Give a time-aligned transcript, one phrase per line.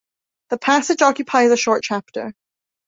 [0.49, 2.33] The passage occupies a short chapter.